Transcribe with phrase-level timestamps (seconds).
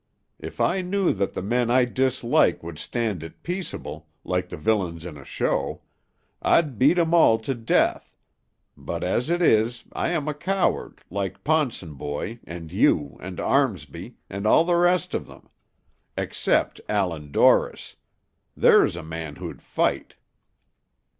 [0.39, 5.05] If I knew that the men I dislike would stand it peaceable, like the villains
[5.05, 5.83] in a show,
[6.41, 8.15] I'd beat 'm all to death;
[8.75, 14.47] but as it is, I am a coward, like Ponsonboy, and you, and Armsby, and
[14.47, 15.49] all the rest of them;
[16.17, 17.97] except Allan Dorris
[18.57, 20.15] there's a man who'd fight.